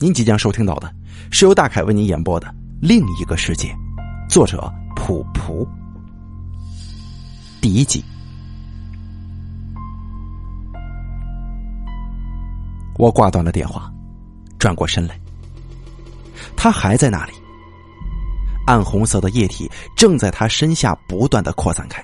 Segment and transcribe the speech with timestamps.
[0.00, 0.94] 您即将收听到的
[1.32, 2.46] 是由大凯为您演播的
[2.80, 3.68] 《另一个世界》，
[4.30, 5.66] 作者普普。
[7.60, 8.04] 第一集，
[12.96, 13.92] 我挂断了电话，
[14.56, 15.18] 转过身来，
[16.56, 17.32] 他还在那里，
[18.68, 22.00] 暗红色的液体正在他身下不断的扩散开。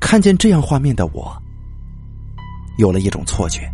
[0.00, 1.36] 看见这样画面的我，
[2.78, 3.70] 有了一种错觉。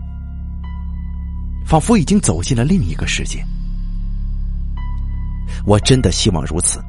[1.73, 3.43] 仿佛已经走进了另一个世界。
[5.65, 6.85] 我真的希望如此，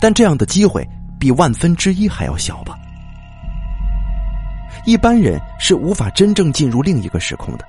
[0.00, 2.78] 但这样的机会比万分之一还要小吧。
[4.86, 7.64] 一般人是无法真正进入另一个时空的，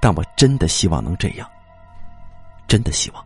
[0.00, 1.46] 但我真的希望能这样，
[2.66, 3.22] 真的希望。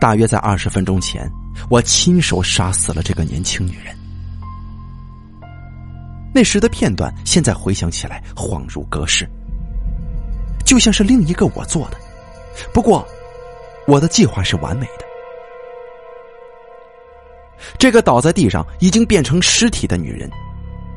[0.00, 1.28] 大约在二十分钟前，
[1.68, 3.99] 我亲手杀死了这个年轻女人。
[6.32, 9.28] 那时的片段，现在回想起来恍如隔世，
[10.64, 11.96] 就像是另一个我做的。
[12.72, 13.06] 不过，
[13.86, 15.04] 我的计划是完美的。
[17.78, 20.30] 这个倒在地上已经变成尸体的女人，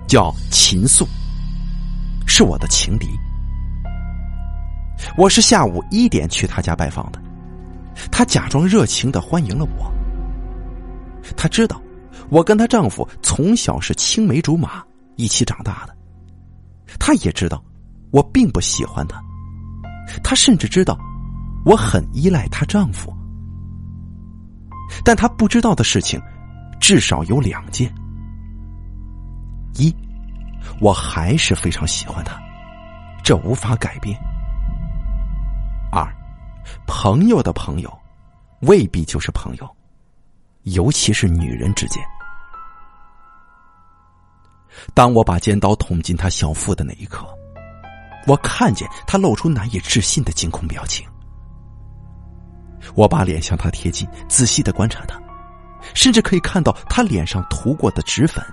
[0.07, 1.07] 叫秦素，
[2.27, 3.07] 是我的情敌。
[5.17, 7.19] 我是下午一点去她家拜访的，
[8.11, 9.91] 她假装热情的欢迎了我。
[11.35, 11.81] 她知道，
[12.29, 14.83] 我跟她丈夫从小是青梅竹马。
[15.15, 15.95] 一起长大的，
[16.99, 17.63] 她也知道
[18.11, 19.21] 我并不喜欢他，
[20.23, 20.97] 她甚至知道
[21.65, 23.13] 我很依赖她丈夫，
[25.03, 26.21] 但她不知道的事情
[26.79, 27.93] 至少有两件：
[29.75, 29.93] 一，
[30.79, 32.39] 我还是非常喜欢他，
[33.23, 34.15] 这无法改变；
[35.91, 36.05] 二，
[36.85, 37.99] 朋友的朋友
[38.61, 39.75] 未必就是朋友，
[40.63, 42.03] 尤其是女人之间。
[44.93, 47.25] 当我把尖刀捅进他小腹的那一刻，
[48.27, 51.07] 我看见他露出难以置信的惊恐表情。
[52.95, 55.17] 我把脸向他贴近，仔细的观察他，
[55.93, 58.43] 甚至可以看到他脸上涂过的脂粉，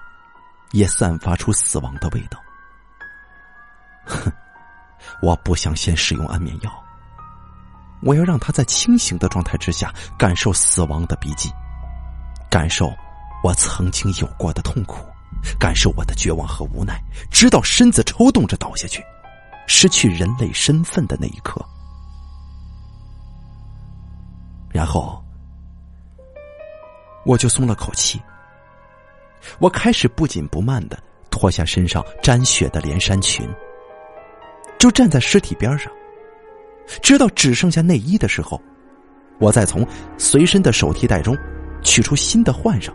[0.70, 2.38] 也散发出死亡的味道。
[4.06, 4.32] 哼，
[5.20, 6.70] 我不想先使用安眠药，
[8.03, 11.50] 我要让他在清醒的状态之下感受死亡的逼近，
[12.48, 12.92] 感受
[13.42, 15.09] 我曾经有过的痛苦。
[15.59, 19.03] 感受我的绝望和无奈，直到身子抽动着倒下去，
[19.67, 21.65] 失去人类身份的那一刻。
[24.73, 25.23] 然后，
[27.25, 28.21] 我就松了口气。
[29.59, 33.49] 我开始不紧不慢的脱下身上沾血的连衫裙，
[34.78, 35.91] 就站在尸体边上，
[37.03, 38.61] 直到只剩下内衣的时候，
[39.39, 39.87] 我再从
[40.19, 41.37] 随身的手提袋中
[41.83, 42.95] 取出新的换上。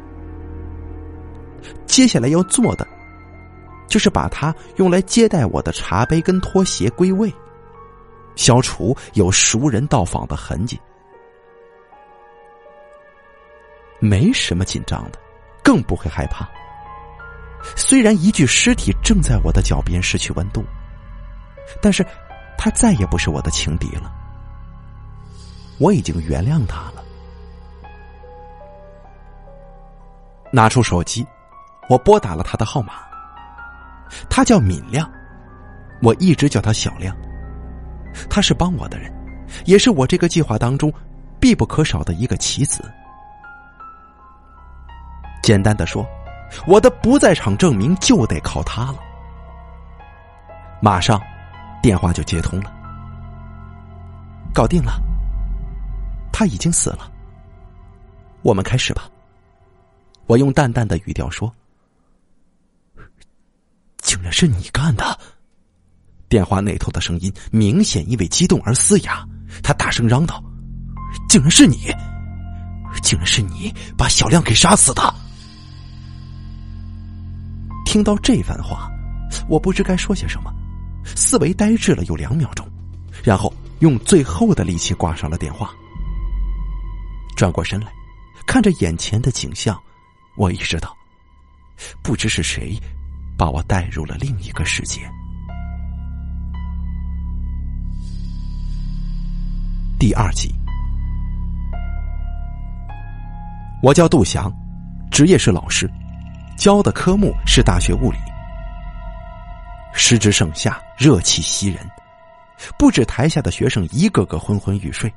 [1.96, 2.86] 接下来要做的，
[3.88, 7.34] 就是把它用来接待我的茶杯跟拖鞋归位，
[8.36, 10.78] 消除有熟人到访的痕迹。
[13.98, 15.18] 没什么紧张的，
[15.64, 16.46] 更不会害怕。
[17.78, 20.66] 虽然一具尸体正在我的脚边失去温度，
[21.82, 22.06] 但是，
[22.58, 24.14] 他再也不是我的情敌了。
[25.80, 27.02] 我已经原谅他了。
[30.52, 31.26] 拿出手机。
[31.88, 32.94] 我拨打了他的号码，
[34.30, 35.10] 他叫敏亮，
[36.02, 37.16] 我一直叫他小亮。
[38.30, 39.14] 他是帮我的人，
[39.66, 40.92] 也是我这个计划当中
[41.40, 42.90] 必不可少的一个棋子。
[45.44, 46.08] 简单的说，
[46.66, 49.00] 我的不在场证明就得靠他了。
[50.82, 51.22] 马上，
[51.82, 52.74] 电话就接通了，
[54.54, 55.00] 搞定了。
[56.32, 57.12] 他已经死了。
[58.42, 59.04] 我们开始吧。
[60.26, 61.54] 我用淡淡的语调说。
[64.32, 65.18] 是你干的！
[66.28, 69.26] 电话那头的声音明显因为激动而嘶哑，
[69.62, 70.44] 他大声嚷道
[71.30, 71.94] ：“竟然是你！
[73.02, 75.14] 竟然是你把小亮给杀死的！”
[77.86, 78.90] 听到这番话，
[79.48, 80.52] 我不知该说些什么，
[81.06, 82.68] 思维呆滞了有两秒钟，
[83.24, 85.72] 然后用最后的力气挂上了电话。
[87.38, 87.94] 转过身来，
[88.48, 89.80] 看着眼前的景象，
[90.36, 90.96] 我意识到，
[92.02, 92.78] 不知是谁。
[93.38, 95.02] 把我带入了另一个世界。
[99.98, 100.54] 第二集，
[103.82, 104.54] 我叫杜翔，
[105.10, 105.90] 职业是老师，
[106.58, 108.18] 教的科目是大学物理。
[109.94, 111.80] 时值盛夏，热气袭人，
[112.78, 115.12] 不止台下的学生一个个昏昏欲睡，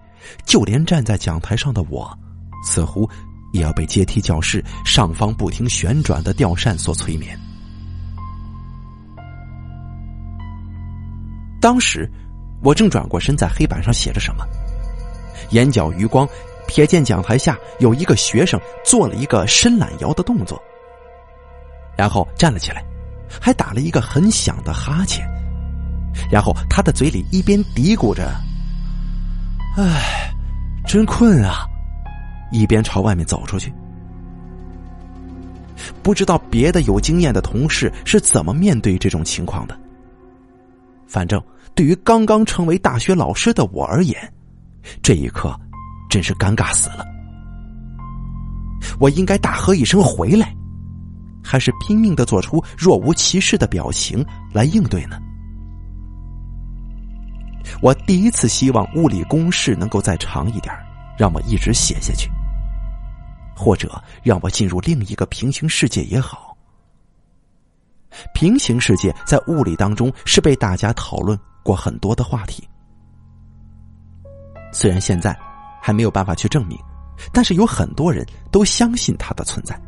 [0.44, 2.16] 就连站在讲台上的我，
[2.64, 3.08] 似乎
[3.52, 7.38] 也要被阶梯教室上方不停旋转的吊扇所催眠。
[11.60, 12.10] 当时
[12.62, 14.44] 我正转过身，在黑板上写着什么，
[15.50, 16.28] 眼角余光
[16.68, 20.60] 瞥见讲台下有一个学生做了一个伸懒腰的动作，
[21.96, 22.84] 然后站了起来，
[23.40, 25.26] 还打了一个很响的哈欠，
[26.30, 28.30] 然后他的嘴里一边嘀咕着
[29.76, 30.32] ：“唉，
[30.86, 31.66] 真困啊。”
[32.50, 33.70] 一边朝外面走出去，
[36.02, 39.78] 不知道别的有经验的同事是怎么面对这种情况的。
[41.08, 41.42] 反正
[41.74, 44.16] 对于刚刚成为大学老师的我而言，
[45.02, 45.58] 这一刻
[46.08, 47.04] 真是尴尬死了。
[49.00, 50.54] 我应该大喝一声“回来”，
[51.42, 55.18] 还是拼命的做出若无其事的表情来应对呢？
[57.80, 60.74] 我第一次希望物理公式能够再长一点，
[61.18, 62.30] 让我一直写下去。
[63.56, 66.47] 或者让我进入另一个平行世界也好。
[68.34, 72.66] 平行世界在物理当中是被大家讨论过很多的话题，
[74.72, 75.38] 虽然现在
[75.80, 76.78] 还没有办法去证明，
[77.32, 79.78] 但是有很多人都相信它的存在。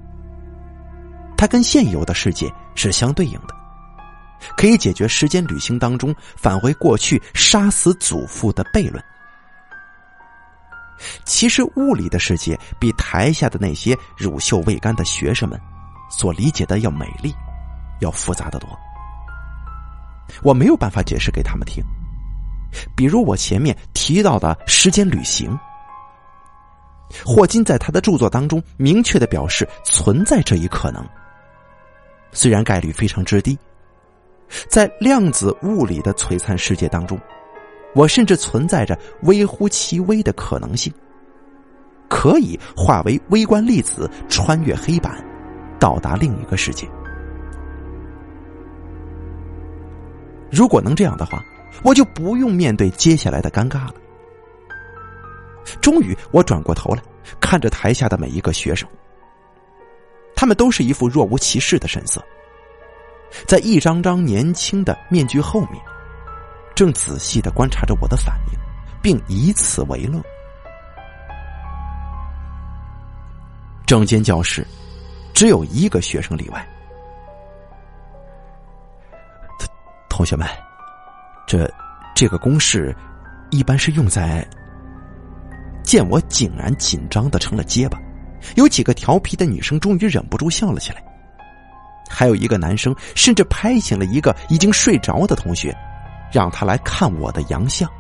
[1.37, 3.55] 它跟现有的世界是相对应的，
[4.57, 9.03] 可以解决时间旅行当中返回过去杀死祖父的悖论。
[11.25, 15.59] 其实，物理的世界比台下的那些乳臭未干的学生们
[16.11, 17.35] 所理解的要美丽，
[18.01, 18.69] 要复杂的多。
[20.43, 21.83] 我没有办法解释给他们听。
[22.97, 25.59] 比如我前面提到的时间旅行，
[27.25, 31.05] 霍金在他的著作当中明确的表示存在这一可能，
[32.33, 33.59] 虽然概率非常之低。
[34.69, 37.19] 在量子物理的璀璨世界当中。
[37.93, 40.95] 我甚至存在着微乎其微的可能性，
[42.09, 45.13] 可以化为微观粒子，穿越黑板，
[45.81, 46.89] 到达另一个世界。
[50.51, 51.45] 如果能这样的话，
[51.83, 53.95] 我就不用面对接下来的尴尬了。
[55.81, 57.03] 终于，我转过头来
[57.41, 58.89] 看着台下的每一个学生，
[60.35, 62.21] 他们都是一副若无其事的神色，
[63.47, 65.81] 在一张张年轻的面具后面。
[66.75, 68.59] 正仔细的观察着我的反应，
[69.03, 70.21] 并以此为乐。
[73.87, 74.67] 整间教室
[75.35, 76.67] 只有一个学生例外。
[80.21, 80.47] 同学们，
[81.47, 81.67] 这
[82.15, 82.95] 这个公式
[83.49, 84.47] 一般是用在……
[85.83, 87.99] 见我竟然紧张的成了结巴，
[88.55, 91.03] 有几个调皮的女生终于忍不住笑了起来，
[92.07, 95.75] 还有一个男生甚至拍醒了一个已经睡着的同学。
[96.31, 97.91] 让他来看我的洋相，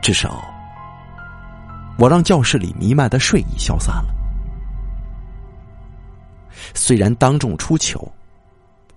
[0.00, 0.40] 至少
[1.98, 4.14] 我让教室里弥漫的睡意消散了。
[6.74, 8.10] 虽然当众出糗，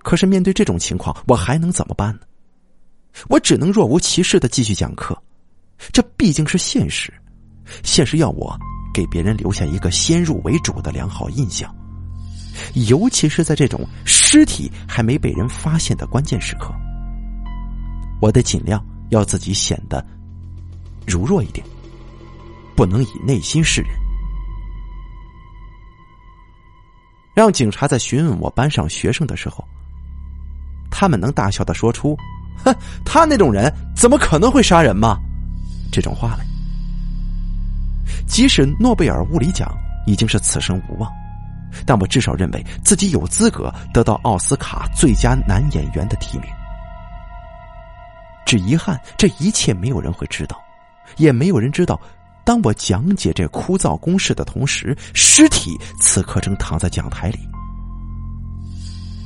[0.03, 2.21] 可是面对这种情况，我还能怎么办呢？
[3.27, 5.21] 我只能若无其事的继续讲课，
[5.91, 7.13] 这毕竟是现实，
[7.83, 8.57] 现实要我
[8.93, 11.75] 给别人留下一个先入为主的良好印象，
[12.87, 16.73] 尤其是在这种尸体还没被人发现的关键时刻。
[18.21, 20.05] 我得尽量要自己显得
[21.05, 21.65] 柔弱一点，
[22.75, 23.91] 不能以内心示人。
[27.33, 29.67] 让警察在询问我班上学生的时候，
[30.91, 32.15] 他们能大笑的说出
[32.63, 35.17] “哼， 他那种人怎么可能会杀人吗？”
[35.91, 36.45] 这种话来。
[38.27, 39.67] 即使诺贝尔物理奖
[40.05, 41.11] 已经是此生无望，
[41.85, 46.47] 但我至少认为自己有资格得到奥斯卡最佳男演员的提名。
[48.45, 50.61] 只遗憾，这一切没有人会知道，
[51.17, 51.99] 也没有人知道。
[52.43, 57.39] 当我讲解这枯燥公式的同时，尸体此刻正躺在讲台里。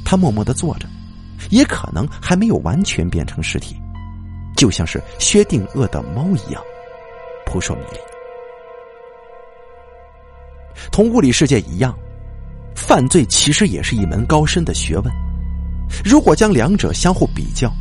[0.03, 0.87] 他默默的坐着，
[1.49, 3.75] 也可能还没有完全变成尸体，
[4.55, 6.61] 就像是薛定谔的猫一样，
[7.45, 7.99] 扑朔迷离。
[10.91, 11.97] 同物理世界一样，
[12.75, 15.13] 犯罪其实也是一门高深的学问。
[16.03, 17.71] 如果将两者相互比较，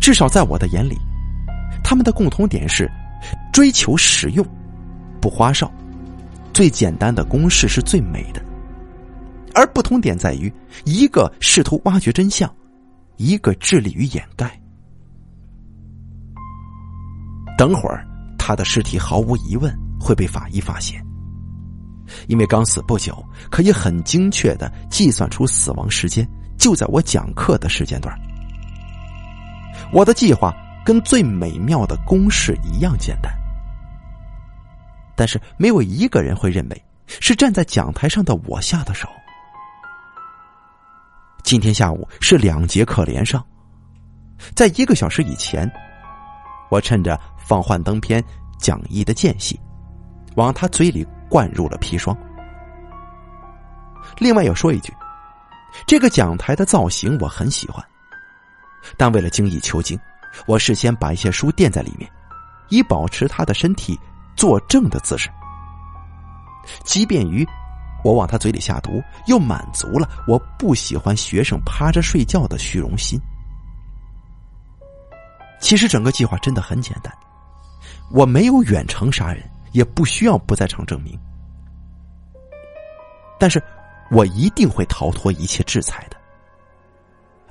[0.00, 0.96] 至少在我的眼里，
[1.82, 2.90] 他们的共同点是
[3.52, 4.46] 追求实用，
[5.20, 5.70] 不花哨。
[6.52, 8.42] 最简单的公式是最美的，
[9.54, 10.52] 而不同点在于，
[10.84, 12.52] 一个试图挖掘真相，
[13.16, 14.60] 一个致力于掩盖。
[17.58, 18.06] 等会儿，
[18.38, 21.04] 他的尸体毫无疑问会被法医发现，
[22.26, 26.26] 因为刚死不久，可以很精确的计算出死亡时间，
[26.58, 28.18] 就在我讲课的时间段。
[29.92, 30.52] 我的计划
[30.84, 33.32] 跟最美妙的公式一样简单，
[35.14, 39.08] 但是没有一个人会认为是站在讲台上的我下的手。
[41.42, 43.44] 今天下午是两节课连上，
[44.54, 45.70] 在一个小时以前，
[46.70, 48.22] 我趁着放幻灯片
[48.58, 49.60] 讲义的间隙，
[50.36, 52.16] 往他嘴里灌入了砒霜。
[54.18, 54.94] 另外要说一句，
[55.86, 57.84] 这个讲台的造型我很喜欢，
[58.96, 59.98] 但为了精益求精，
[60.46, 62.10] 我事先把一些书垫在里面，
[62.68, 63.98] 以保持他的身体
[64.36, 65.28] 坐正的姿势，
[66.84, 67.46] 即便于
[68.04, 73.20] 我往他嘴里下毒，又满足了我不喜欢学生趴着睡觉的虚荣心。
[75.60, 77.12] 其实整个计划真的很简单，
[78.10, 79.42] 我没有远程杀人，
[79.72, 81.18] 也不需要不在场证明，
[83.38, 83.62] 但是。
[84.10, 86.16] 我一定会逃脱一切制裁的，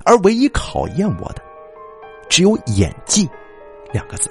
[0.06, 1.42] 而唯一考验我的，
[2.30, 3.28] 只有演技
[3.92, 4.30] 两个字。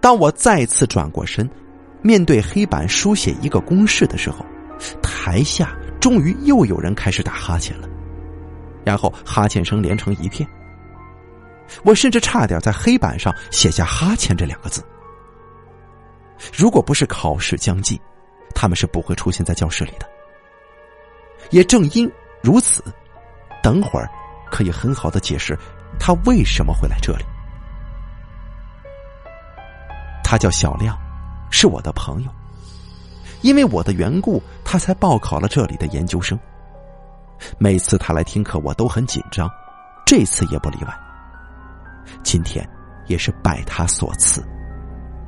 [0.00, 1.46] 当我再次转过身，
[2.04, 4.46] 面对黑板书写一个公式的时候，
[5.02, 7.88] 台下终于又有人开始打哈欠了，
[8.84, 10.48] 然后哈欠声连成一片。
[11.82, 14.84] 我甚至差点在黑板上写下“哈欠”这两个字。
[16.52, 17.98] 如果不是考试将近。
[18.56, 20.08] 他们是不会出现在教室里的。
[21.50, 22.84] 也正因如此，
[23.62, 24.08] 等会儿
[24.48, 25.58] 可以很好的解释
[25.98, 27.24] 他为什么会来这里。
[30.22, 30.96] 他叫小亮，
[31.54, 32.30] 是我的朋友。
[33.42, 36.36] 因为我的缘故，他才报考了这里的研究生。
[37.58, 39.48] 每次他来听课，我都很紧张，
[40.04, 40.92] 这次也不例外。
[42.24, 42.68] 今天
[43.06, 44.44] 也是拜他所赐。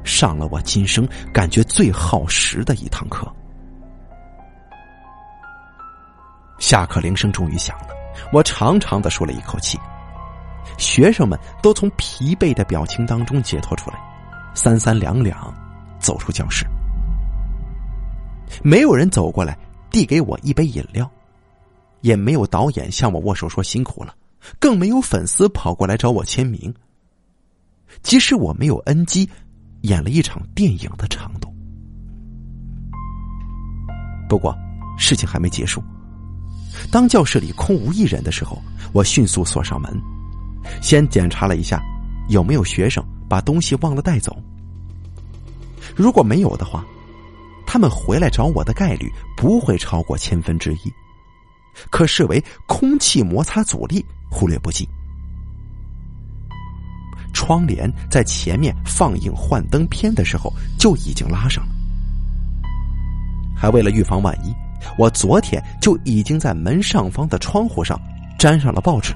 [0.03, 3.33] 上了我今生感觉最耗时的一堂课。
[6.59, 7.89] 下课铃声终于响了，
[8.33, 9.79] 我长长的舒了一口气。
[10.77, 13.99] 学生们都从疲惫的表情当中解脱出来，
[14.55, 15.55] 三三两两
[16.07, 16.65] 走出教室。
[18.63, 19.59] 没有人走过来
[19.91, 21.11] 递给我一杯饮料，
[22.01, 24.15] 也没有导演向我握手说辛苦了，
[24.61, 26.73] 更没有粉丝跑过来找我签名。
[28.03, 29.29] 即使我没有 NG。
[29.83, 31.55] 演了一场电影的长度。
[34.29, 34.53] 不过，
[34.99, 35.81] 事情还没结束。
[36.91, 38.61] 当教室里空无一人的时候，
[38.93, 39.93] 我迅速锁上门，
[40.83, 41.81] 先检查了一下
[42.29, 44.37] 有没有学生把东西忘了带走。
[45.97, 46.85] 如果没有的话，
[47.67, 50.93] 他们回来找我的概率不会超过千分之一，
[51.91, 54.87] 可视为空气摩擦阻力，忽略不计。
[57.33, 61.73] 窗帘在前面放映幻灯片的时候就已经拉上了，
[63.57, 64.55] 还为了预防万一，
[64.99, 68.01] 我昨天就已经在门上方的窗户上
[68.39, 69.15] 粘上了报纸。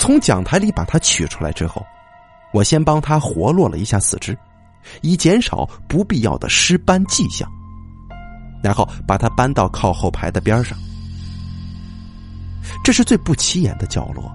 [0.00, 1.84] 从讲台里把它取出来之后，
[2.52, 4.36] 我先帮他活络了一下四肢，
[5.00, 7.50] 以减少不必要的尸斑迹象，
[8.62, 10.76] 然后把他搬到靠后排的边上，
[12.84, 14.30] 这是最不起眼的角落。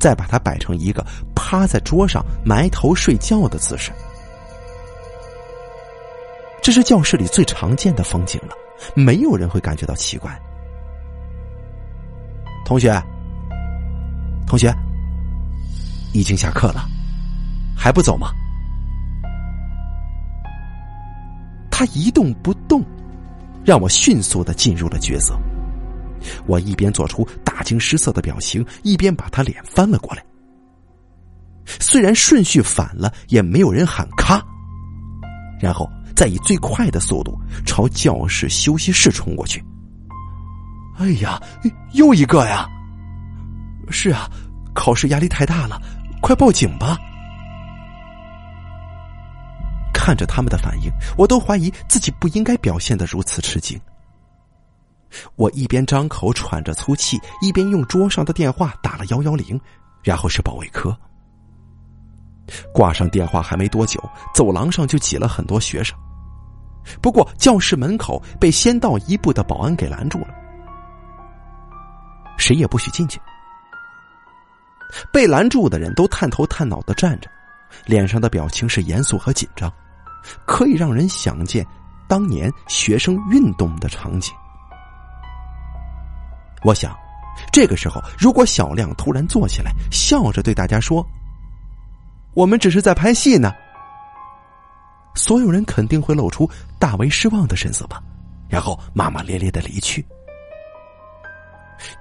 [0.00, 1.04] 再把它摆成一个
[1.34, 3.90] 趴在桌上埋头睡觉的姿势，
[6.62, 8.54] 这是教室里最常见的风景了，
[8.94, 10.30] 没有人会感觉到奇怪。
[12.64, 12.96] 同学，
[14.46, 14.72] 同学，
[16.12, 16.88] 已经下课了，
[17.76, 18.30] 还不走吗？
[21.70, 22.84] 他一动不动，
[23.64, 25.38] 让我迅速的进入了角色。
[26.46, 30.24] 我一边做出大惊失色的表情，一边把他脸翻了过来。
[31.64, 34.42] 虽然顺序反了，也没有人喊咔。
[35.60, 39.62] 然后再以最快的速度朝教室休息室冲过去。
[40.96, 41.40] 哎呀，
[41.92, 42.68] 又一个呀！
[43.88, 44.28] 是啊，
[44.74, 45.80] 考试压力太大了，
[46.20, 46.98] 快报警吧！
[49.92, 53.78] 看着他们的反应，我都怀疑自己不应该表现的如此吃惊。
[55.36, 59.60] 我一边张口喘着粗气，一边用桌上的电话打了幺幺零，
[60.02, 60.96] 然后是保卫科。
[62.72, 64.02] 挂上电话还没多久，
[64.34, 65.96] 走廊上就挤了很多学生。
[67.02, 70.28] 不过教室门口被先到一步的保安给拦住了，
[72.38, 73.20] 谁也不许进去。
[75.12, 77.30] 被拦住的人都探头探脑的站着，
[77.86, 79.72] 脸上的表情是严肃和紧张，
[80.46, 81.66] 可以让人想见
[82.08, 84.34] 当年学生运动的场景。
[86.64, 86.96] 我想，
[87.52, 91.06] 这个时候如果小亮突然坐起来，笑着对大家说
[92.34, 93.52] ：“我们只是在拍戏呢。”
[95.14, 98.02] 所有人肯定会露出大为失望的神色吧，
[98.48, 100.04] 然后骂骂咧咧的离去。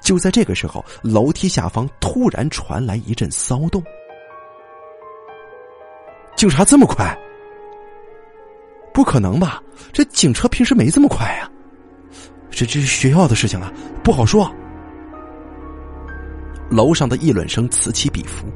[0.02, 3.84] 就在这个时候，楼梯下方突然传来一阵骚动。
[6.36, 7.18] 警察这么快？
[8.94, 9.62] 不可能吧？
[9.92, 11.50] 这警车平时没这么快呀？
[12.50, 13.72] 这这是学校的事情啊，
[14.04, 14.52] 不好说。
[16.70, 18.48] 楼上的议论声此起彼伏，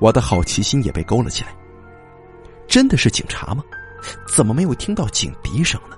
[0.00, 1.54] 我的好奇心也被勾了起来。
[2.66, 3.62] 真的是警察吗？
[4.26, 5.96] 怎么没有听到警笛声呢？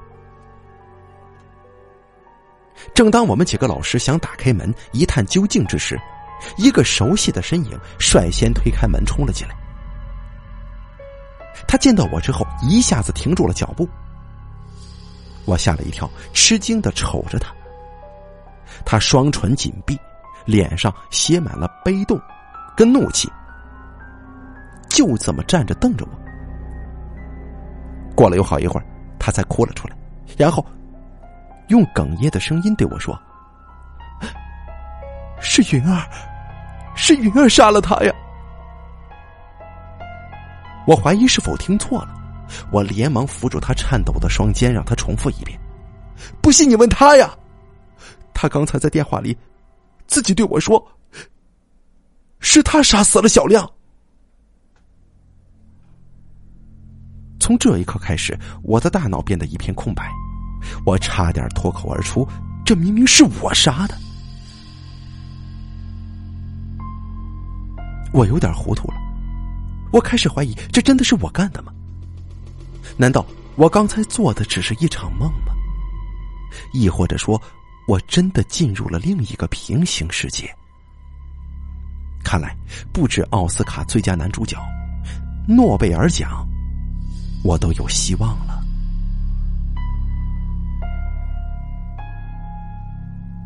[2.94, 5.99] 正当我们几个老师想打开门一探究竟之时，
[6.56, 9.54] 一个熟悉的身影率先推开门冲了进来。
[11.66, 13.88] 他见到我之后，一下子停住了脚步。
[15.44, 17.52] 我吓了一跳，吃惊的瞅着他。
[18.85, 19.99] 他双唇紧闭，
[20.44, 22.20] 脸上写满了悲痛
[22.76, 23.28] 跟怒气，
[24.88, 26.11] 就这么站着瞪着我。
[28.14, 28.87] 过了有好一会儿，
[29.18, 29.97] 他才哭了出来，
[30.37, 30.64] 然后
[31.69, 33.17] 用哽咽的声音对我说
[35.41, 36.05] ：“是云儿，
[36.95, 38.13] 是云儿杀了他呀！”
[40.87, 42.15] 我怀疑是否听错了。
[42.73, 45.61] 我连忙扶住他颤抖的双肩，让他重复一遍。
[46.41, 47.31] 不信你问他呀，
[48.33, 49.37] 他刚才在电话里
[50.07, 50.83] 自己对我说
[52.41, 53.71] ：“是他杀死了小亮。”
[57.39, 60.11] 从这一刻开始，我的大脑变得一片空白，
[60.85, 62.27] 我差点脱口而出
[62.65, 63.97] ：“这明明是我杀的！”
[68.12, 68.97] 我有点糊涂了，
[69.93, 71.73] 我开始怀疑这真的是我干的吗？
[72.97, 73.25] 难道
[73.55, 75.53] 我刚才做的只是一场梦吗？
[76.73, 77.41] 亦或者说，
[77.87, 80.53] 我真的进入了另一个平行世界？
[82.25, 82.57] 看来，
[82.93, 84.59] 不止奥斯卡最佳男主角，
[85.47, 86.49] 诺贝尔奖，
[87.45, 88.58] 我都有希望了。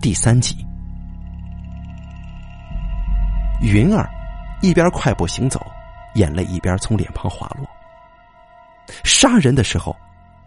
[0.02, 0.66] 第三集，
[3.60, 4.10] 云儿
[4.60, 5.64] 一边快步行走，
[6.14, 7.64] 眼泪一边从脸庞滑落。
[9.04, 9.94] 杀人的时候，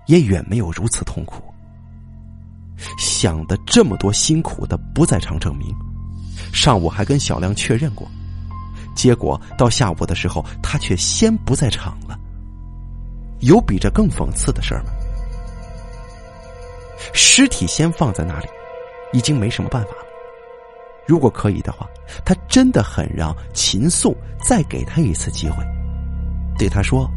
[0.07, 1.41] 也远没有如此痛苦。
[2.97, 5.74] 想的这么多辛苦的不在场证明，
[6.51, 8.05] 上午还跟小亮确认过，
[8.94, 12.20] 结果到下午的时候，他却先不在场了。
[13.39, 14.89] 有比这更讽刺的事儿吗？
[17.13, 18.48] 尸体先放在那里，
[19.13, 20.05] 已经没什么办法了。
[21.07, 21.87] 如果可以的话，
[22.25, 25.57] 他真的很让秦素再给他一次机会，
[26.57, 27.09] 对他说。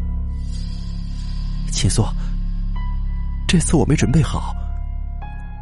[1.70, 2.04] 秦素，
[3.46, 4.54] 这次我没准备好，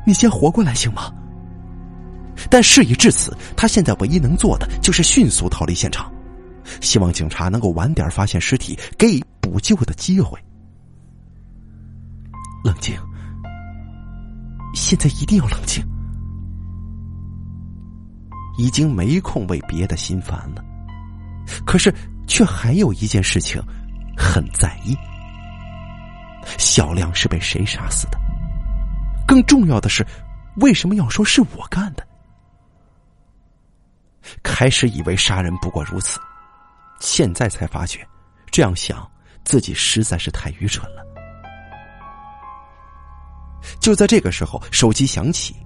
[0.06, 1.12] 你先活过来行吗？
[2.48, 6.10] 但事已至此，他现在唯一能做的就是迅速逃离现场，
[6.80, 10.38] 希望警察能够晚点发现尸体，给予补救的机会。
[12.64, 12.96] 冷静，
[14.74, 15.84] 现在一定要冷静。
[18.56, 20.64] 已经没空为别的心烦了，
[21.64, 21.94] 可是
[22.26, 23.62] 却还有一件事情
[24.16, 24.96] 很在意。
[26.58, 28.18] 小亮是被谁杀死的？
[29.26, 30.06] 更重要的是，
[30.56, 32.06] 为什么要说是我干的？
[34.42, 36.18] 开始以为杀人不过如此，
[37.00, 38.06] 现在才发觉，
[38.50, 39.08] 这样想
[39.44, 41.04] 自己实在是太愚蠢了。
[43.80, 45.56] 就在这个时候，手机响起，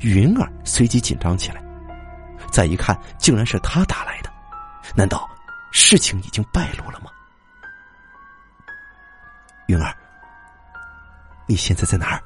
[0.00, 1.62] 云儿随即紧张起来。
[2.50, 4.30] 再一看，竟然是他打来的，
[4.94, 5.28] 难道
[5.70, 7.10] 事情已经败露了吗？
[9.66, 9.94] 云儿，
[11.46, 12.22] 你现在在哪儿？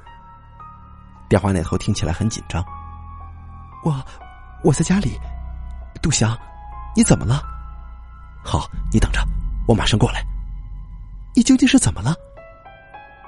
[1.28, 2.64] 电话那头听起来很紧张。
[3.84, 4.02] 我，
[4.62, 5.18] 我在家里。
[6.02, 6.38] 杜翔，
[6.94, 7.42] 你怎么了？
[8.44, 9.20] 好，你等着，
[9.66, 10.22] 我马上过来。
[11.34, 12.14] 你究竟是怎么了？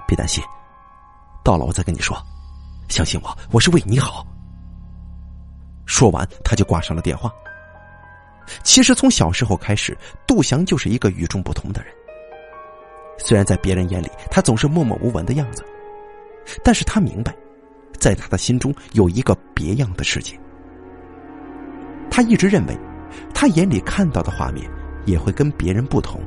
[0.06, 0.44] 别担心，
[1.42, 2.16] 到了我再跟你说。
[2.88, 4.26] 相信我，我是为你好。
[5.86, 7.32] 说完，他就挂上了电话。
[8.62, 9.96] 其实从小时候开始，
[10.26, 11.92] 杜翔就是一个与众不同的人。
[13.18, 15.64] 虽然在别人眼里，他总是默默无闻的样子，
[16.62, 17.34] 但是他明白，
[17.98, 20.38] 在他的心中有一个别样的世界。
[22.10, 22.76] 他一直认为，
[23.32, 24.70] 他眼里看到的画面
[25.06, 26.20] 也会跟别人不同。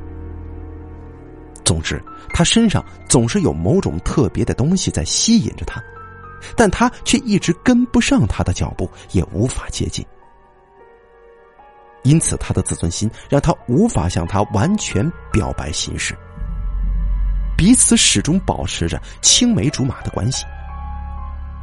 [1.64, 2.02] 总之，
[2.34, 5.82] 他身上总是有某种特别的东西在吸引着他，
[6.56, 10.04] 但他却一直跟不上他的脚步，也无法接近。
[12.02, 16.16] 因此，他的自尊心让他无法向他完全表白心事。
[17.58, 20.46] 彼此始终保持着青梅竹马的关系，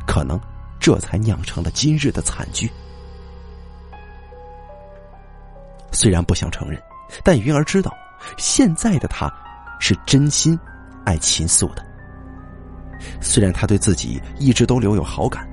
[0.06, 0.40] 可能
[0.80, 2.72] 这才酿成了今日的惨剧。
[5.92, 6.80] 虽然不想承认，
[7.24, 7.92] 但云儿知道，
[8.38, 9.28] 现在的他
[9.80, 10.60] 是真心
[11.04, 11.84] 爱秦素的。
[13.21, 15.47] 虽然他对自己一直都留有好感，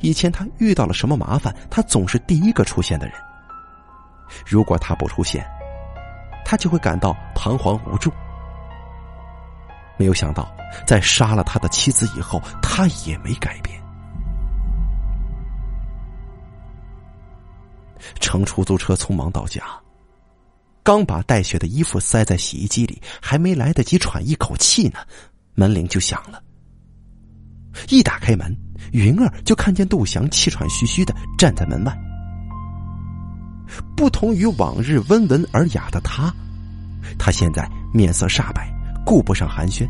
[0.00, 3.14] 以前他遇到了什么麻烦，他总是第一个出现的人。
[4.46, 5.46] 如果他不出现，
[6.44, 8.12] 他就会感到彷徨无助。
[9.96, 10.48] 没有想到，
[10.86, 13.76] 在杀了他的妻子以后，他也没改变。
[18.20, 19.62] 乘出租车匆忙到家，
[20.82, 25.00] 刚把带血的衣服塞在洗衣机里，还没来得及喘一口气呢，
[25.54, 26.40] 门铃就响了。
[27.88, 28.54] 一打开门，
[28.92, 31.98] 云儿就看见杜翔气喘吁吁的站在门外。
[33.96, 36.32] 不同于往日温文尔雅的他，
[37.18, 38.72] 他现在面色煞白，
[39.04, 39.88] 顾不上寒暄。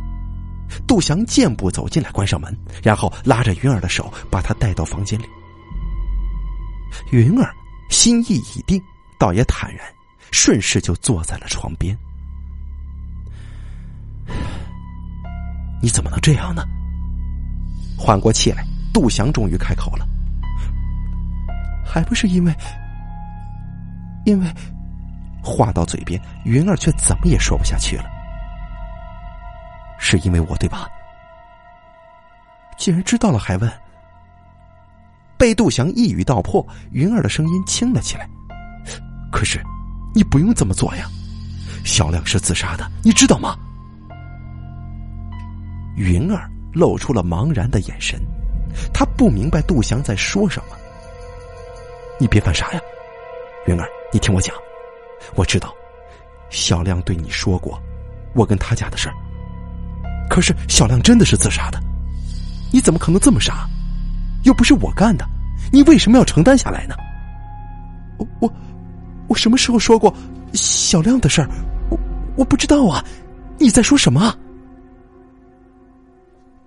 [0.86, 5.24] 杜翔健步走进来，关上门，然后拉着云儿的手，把她带到房间里。
[7.12, 7.50] 云儿。
[7.90, 8.78] 心意已定，
[9.18, 9.82] 倒也坦然，
[10.30, 11.96] 顺势就坐在了床边。
[15.80, 16.66] 你怎么能这样呢？
[17.98, 20.06] 缓过气来，杜翔终于开口了
[21.84, 22.54] ：“还不是因为……
[24.24, 24.46] 因为……”
[25.42, 28.04] 话到嘴边，云儿却怎么也说不下去了。
[29.98, 30.88] 是因为我对吧？
[32.76, 33.72] 既然知道了，还问？
[35.36, 38.28] 被杜翔一语道破，云儿的声音轻了起来。
[39.32, 39.60] 可是，
[40.14, 41.06] 你不用这么做呀。
[41.84, 43.56] 小亮是自杀的，你知道吗？
[45.96, 48.20] 云儿露出了茫然的眼神，
[48.94, 50.76] 他不明白杜翔在说什么。
[52.20, 52.80] 你别犯傻呀，
[53.66, 54.54] 云儿，你听我讲。
[55.34, 55.74] 我知道，
[56.50, 57.78] 小亮对你说过
[58.34, 59.14] 我跟他家的事儿。
[60.30, 61.80] 可是小亮真的是自杀的，
[62.72, 63.68] 你怎么可能这么傻？
[64.44, 65.26] 又不是我干的，
[65.72, 66.94] 你为什么要承担下来呢？
[68.18, 68.52] 我我
[69.26, 70.14] 我什么时候说过
[70.52, 71.48] 小亮的事儿？
[71.90, 71.98] 我
[72.36, 73.04] 我不知道啊！
[73.58, 74.32] 你在说什么？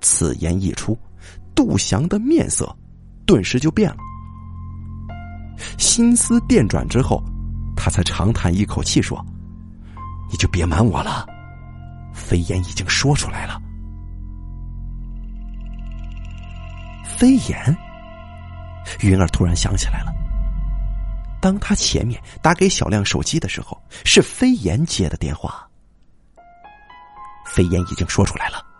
[0.01, 0.97] 此言一出，
[1.55, 2.75] 杜翔的面色
[3.25, 3.97] 顿时就变了。
[5.77, 7.23] 心思电转之后，
[7.75, 9.23] 他才长叹一口气说
[10.29, 11.25] ：“你就别瞒我了，
[12.13, 13.61] 飞燕已经说出来了。”
[17.05, 17.77] 飞燕，
[19.01, 20.11] 云儿突然想起来了。
[21.39, 25.67] 当他前面打给小亮手机的时候，是飞燕接的电话。
[27.45, 28.70] 飞燕已经说出来了。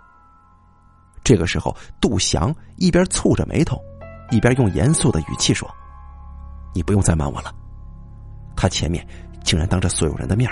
[1.24, 3.80] 这个时候，杜翔一边蹙着眉头，
[4.32, 5.70] 一边用严肃的语气说
[6.74, 7.54] ：“你不用再瞒我了。
[8.56, 9.06] 他前面
[9.44, 10.50] 竟然当着所有人的面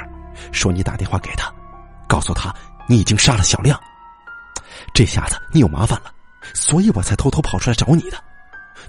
[0.51, 1.51] 说你打电话给他，
[2.07, 2.53] 告诉他
[2.87, 3.79] 你已经杀了小亮。
[4.93, 6.13] 这下子你有麻烦了。”
[6.53, 8.17] 所以我才偷偷跑出来找你的，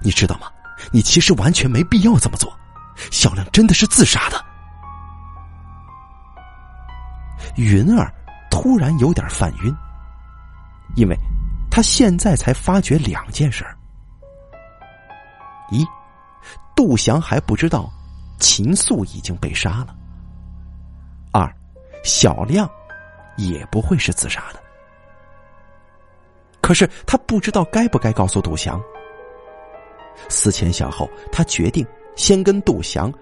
[0.00, 0.46] 你知道吗？
[0.92, 2.50] 你其实完全没必要这么做。
[3.10, 4.42] 小亮真的是自杀的。
[7.56, 8.10] 云儿
[8.50, 9.74] 突然有点犯晕，
[10.94, 11.18] 因为
[11.70, 13.64] 他现在才发觉两件事：
[15.70, 15.86] 一，
[16.74, 17.88] 杜翔还不知道
[18.38, 19.94] 秦素已经被杀了；
[21.32, 21.48] 二，
[22.02, 22.68] 小亮
[23.36, 24.60] 也不会是自杀的。
[26.60, 28.80] 可是他不知道该不该告诉杜翔。
[30.28, 33.12] 思前想后，他决定先跟杜翔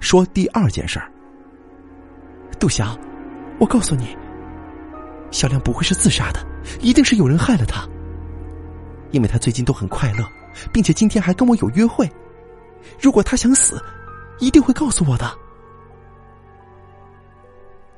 [0.00, 1.10] 说第二件事儿。
[2.58, 2.98] 杜翔，
[3.58, 4.16] 我告诉你，
[5.34, 6.38] 小亮不会是自杀的，
[6.80, 7.84] 一定是有人害了他。
[9.10, 10.24] 因为他最近都很快乐，
[10.72, 12.08] 并且今天还跟我有约会。
[13.00, 13.82] 如果他想死，
[14.38, 15.36] 一定会告诉我的。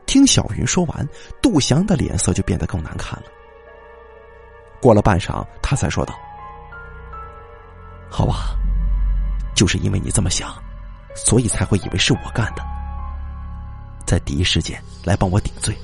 [0.07, 1.07] 听小云说完，
[1.43, 3.27] 杜翔的脸色就变得更难看了。
[4.81, 6.15] 过了半晌，他才说道
[8.09, 8.57] ：“好吧，
[9.55, 10.55] 就是因为你这么想，
[11.15, 12.63] 所以才会以为是我干的，
[14.07, 15.77] 在第一时间来帮我顶罪。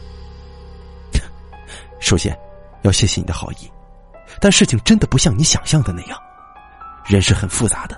[2.03, 2.37] 首先，
[2.83, 3.71] 要谢谢你的好意，
[4.41, 6.19] 但事情真的不像你想象的那样，
[7.07, 7.97] 人是很复杂的，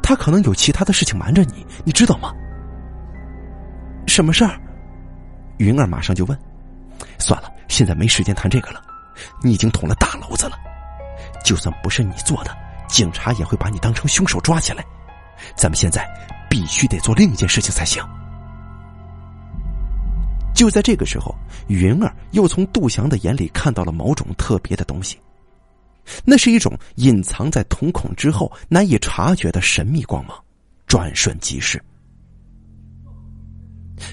[0.00, 2.32] 他可能有其他的事情瞒着你，你知道吗？
[4.06, 4.56] 什么事儿？”
[5.58, 6.38] 云儿马上就问
[7.18, 8.80] ：“算了，现在没时间谈这个了。”
[9.42, 10.56] 你已经捅了大娄子了，
[11.44, 12.56] 就算不是你做的，
[12.88, 14.84] 警察也会把你当成凶手抓起来。
[15.56, 16.08] 咱们现在
[16.48, 18.02] 必须得做另一件事情才行。
[20.62, 21.34] 就在这个时候，
[21.66, 25.18] 云儿又从杜翔的眼里看到了某种特别的东西，
[26.24, 30.38] 那是一种隐藏在瞳孔之后难以察觉的神秘光芒，
[30.86, 31.82] 转瞬即逝。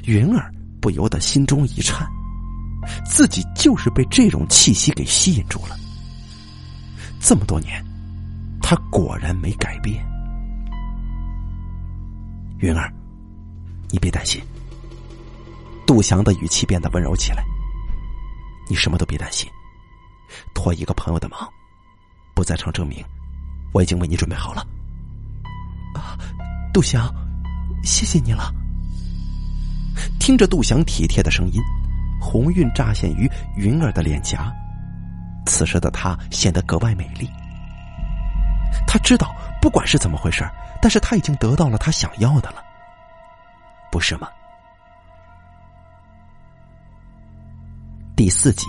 [0.05, 2.03] 云儿不由得心中一颤。
[3.05, 5.77] 自己就是被这种气息给吸引住了。
[7.19, 7.85] 这么多年，
[8.59, 10.03] 他果然没改变。
[12.57, 12.91] 云儿，
[13.91, 14.41] 你别担心。
[15.89, 17.43] 杜翔的语气变得温柔起来。
[18.69, 19.49] 你什么都别担心，
[20.53, 21.49] 托一个朋友的忙，
[22.35, 23.03] 不在场证明，
[23.73, 24.61] 我已经为你准备好了。
[25.95, 26.13] 啊，
[26.71, 27.11] 杜翔，
[27.83, 28.53] 谢谢你了。
[30.19, 31.59] 听着杜翔体贴的声音。
[32.21, 34.53] 红晕乍现于云儿的脸颊，
[35.47, 37.27] 此时的她显得格外美丽。
[38.85, 40.47] 他知道，不管是怎么回事，
[40.83, 42.61] 但是他已经得到了他想要的了，
[43.91, 44.27] 不是吗？
[48.19, 48.67] 第四集，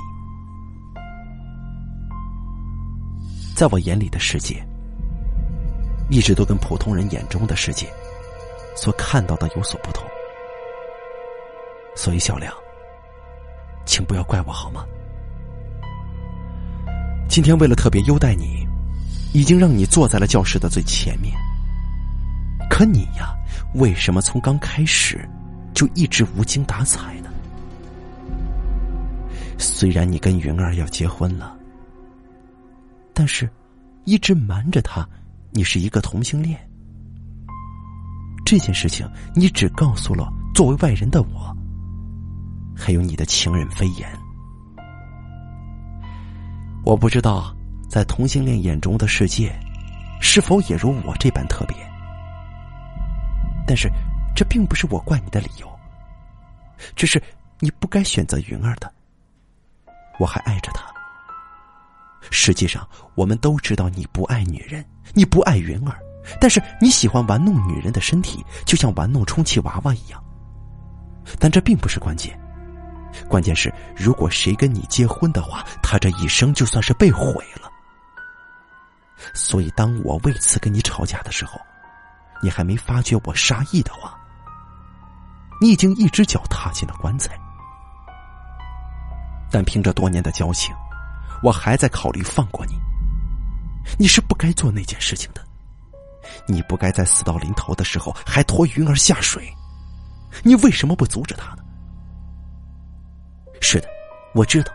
[3.57, 4.65] 在我眼里的世界，
[6.09, 7.93] 一直都跟普通人眼中的世界
[8.77, 10.05] 所看到的有所不同，
[11.97, 12.55] 所以小梁，
[13.85, 14.85] 请不要怪我好吗？
[17.29, 18.65] 今天为了特别优待你。
[19.35, 21.35] 已经让你坐在了教室的最前面，
[22.71, 23.35] 可你呀，
[23.75, 25.29] 为什么从刚开始
[25.75, 27.30] 就一直无精打采呢？
[29.61, 31.57] 虽然你跟云儿要结婚了，
[33.13, 33.49] 但是
[34.05, 35.07] 一直瞒着他，
[35.51, 36.59] 你是一个同性恋。
[38.45, 41.57] 这件事情你只告诉了作为外人的我，
[42.75, 44.11] 还有你的情人飞言。
[46.85, 47.55] 我不知道。
[47.91, 49.53] 在同性恋眼中的世界，
[50.21, 51.77] 是否也如我这般特别？
[53.67, 53.91] 但是，
[54.33, 55.69] 这并不是我怪你的理由。
[56.95, 57.21] 只是
[57.59, 58.89] 你不该选择云儿的。
[60.21, 60.85] 我还爱着她。
[62.31, 65.99] 实际上，我们都知道你不爱女人，你不爱云儿，
[66.39, 70.23] 但是你喜欢玩弄女人的身体，就像玩弄充气娃娃一样。
[71.39, 72.39] 但这并不是关键。
[73.29, 77.71] 关键是，如果谁跟你结婚的话，他这一生就算是被毁了。
[79.33, 81.59] 所以，当我为此跟你吵架的时候，
[82.43, 84.15] 你还没发觉我杀意的话，
[85.61, 87.40] 你已经一只脚踏进了棺材。
[89.51, 90.75] 但凭着多年的交情，
[91.43, 92.75] 我还在考虑放过你。
[93.99, 95.43] 你是不该做那件事情的，
[96.47, 99.53] 你不该在死到临头的时候还拖云儿下水。
[100.45, 101.63] 你为什么不阻止他呢？
[103.61, 103.89] 是的，
[104.35, 104.73] 我知道，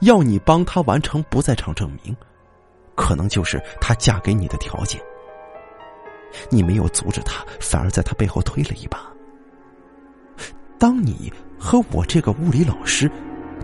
[0.00, 2.16] 要你帮他完成不在场证明。
[2.96, 5.00] 可能就是她嫁给你的条件。
[6.50, 9.00] 你没有阻止她，反而在她背后推了一把。
[10.78, 13.10] 当你和我这个物理老师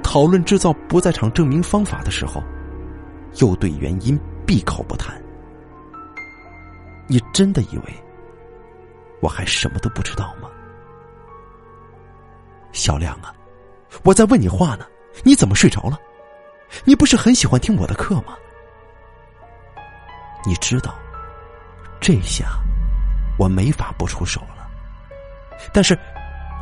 [0.07, 2.41] 讨论制造不在场证明方法的时候，
[3.41, 4.17] 又对原因
[4.47, 5.21] 闭口不谈。
[7.09, 7.85] 你真的以为
[9.21, 10.49] 我还什么都不知道吗？
[12.71, 13.35] 小亮啊，
[14.05, 14.87] 我在问你话呢，
[15.25, 15.99] 你怎么睡着了？
[16.85, 18.37] 你不是很喜欢听我的课吗？
[20.47, 20.95] 你知道，
[22.01, 22.47] 这下
[23.37, 24.71] 我没法不出手了。
[25.73, 25.99] 但是，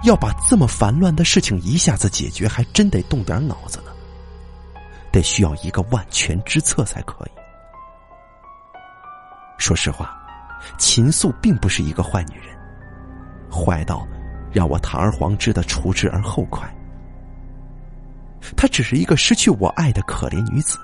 [0.04, 3.90] 要把这么烦乱的事情一下子解决，还真得动点脑子呢。
[5.10, 7.30] 得需要一个万全之策才可以。
[9.58, 10.16] 说实话，
[10.78, 12.56] 秦素并不是一个坏女人，
[13.50, 14.06] 坏到
[14.52, 16.68] 让我堂而皇之的除之而后快。
[18.56, 20.78] 她只是一个失去我爱的可怜女子，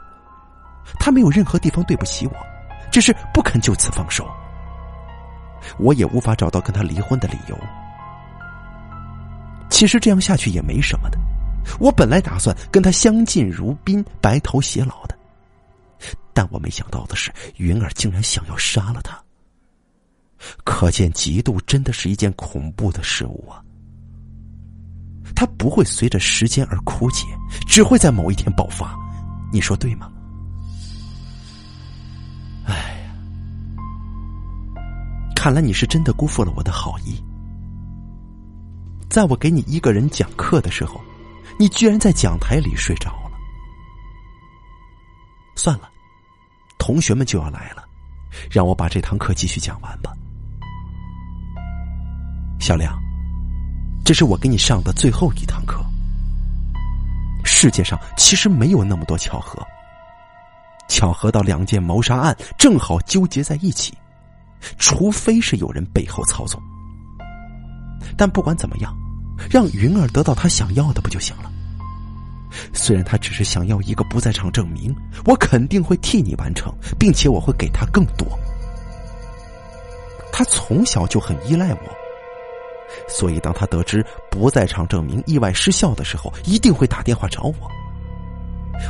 [0.99, 2.33] 她没有任何地方对不起我。
[2.91, 4.29] 只是不肯就此放手，
[5.79, 7.57] 我也无法找到跟他离婚的理由。
[9.81, 11.19] 其实这样下去也没什么的，
[11.79, 15.17] 我本来打算跟他相敬如宾、白头偕老的，
[16.35, 19.19] 但我没想到的是，云儿竟然想要杀了他。
[20.65, 23.65] 可见嫉妒真的是一件恐怖的事物啊！
[25.35, 27.25] 他不会随着时间而枯竭，
[27.67, 28.95] 只会在某一天爆发，
[29.51, 30.13] 你说对吗？
[32.67, 33.15] 哎呀
[35.35, 37.19] 看来你是真的辜负了我的好意，
[39.11, 41.01] 在我给你一个人讲课的时候，
[41.59, 43.33] 你居然在讲台里睡着了。
[45.57, 45.91] 算了，
[46.79, 47.85] 同学们就要来了，
[48.49, 50.13] 让我把这堂课继续讲完吧。
[52.61, 52.97] 小亮，
[54.05, 55.85] 这是我给你上的最后一堂课。
[57.45, 59.61] 世界上其实没有那么多巧合，
[60.89, 63.93] 巧合到两件谋杀案正好纠结在一起。
[64.79, 66.63] 除非是有人背后操纵，
[68.17, 68.97] 但不管怎么样，
[69.51, 71.51] 让云儿得到她想要的不就行了？
[72.73, 78.27] 虽然她只是想要一个不在场证明，我肯定会替你完成，并且我会给她更多。
[80.33, 81.81] 她从小就很依赖我，
[83.09, 87.71] 所以当她得知不在场证明意外失效的时候，一定会打电话找我。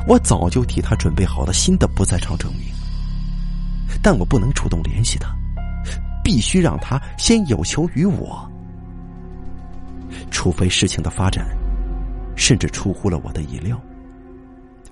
[0.06, 2.72] 我早就替她准备好了新的不在场证明，
[4.02, 5.28] 但我不能主动联系她。
[6.22, 8.49] 必须让他先有求于我，
[10.30, 11.46] 除非事情的发展
[12.36, 13.80] 甚至出乎了我的意料，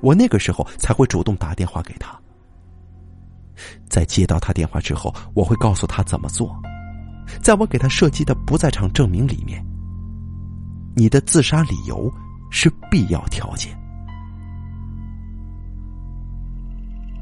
[0.00, 2.18] 我那个时候才会主动打电话给他。
[3.88, 6.54] 在接到他电话之后，我会告诉他怎么做。
[7.42, 9.64] 在我给他设计的不在场证明里面，
[10.94, 12.10] 你的自杀理由
[12.50, 13.76] 是必要条件。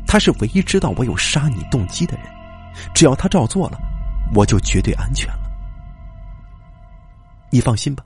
[0.06, 2.26] 他是唯一知道我有杀你动机的人，
[2.94, 3.78] 只要他照做了，
[4.34, 5.45] 我就绝对安全了。
[7.56, 8.04] 你放心吧，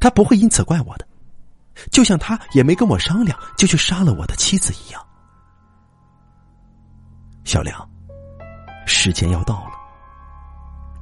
[0.00, 1.06] 他不会因此怪我的，
[1.92, 5.00] 就像他也没跟我商量就去杀了我的妻子一样。
[7.44, 7.88] 小梁，
[8.84, 9.72] 时间要到了，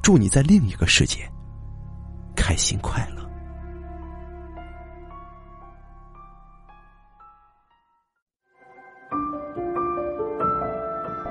[0.03, 1.27] 祝你在另一个世界
[2.37, 3.27] 开心快乐。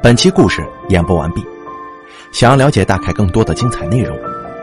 [0.01, 1.45] 本期故事演播完毕，
[2.31, 4.17] 想要了解大凯更多的精彩内容，